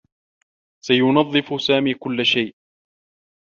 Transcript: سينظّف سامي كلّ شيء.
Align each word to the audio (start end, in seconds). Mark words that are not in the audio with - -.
سينظّف 0.83 1.61
سامي 1.61 1.93
كلّ 1.93 2.25
شيء. 2.25 2.55